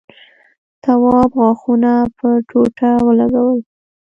[0.83, 3.59] تواب غاښونه پر ټوټه ولگول.